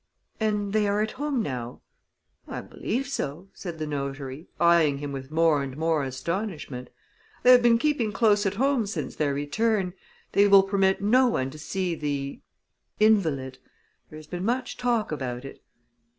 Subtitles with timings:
[0.39, 1.81] "And they are at home now?"
[2.47, 6.89] "I believe so," said the notary, eying him with more and more astonishment.
[7.43, 9.93] "They have been keeping close at home since their return
[10.31, 12.41] they will permit no one to see the
[12.99, 13.59] invalid.
[14.09, 15.61] There has been much talk about it."